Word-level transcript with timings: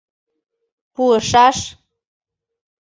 Пуышаш... 0.93 1.57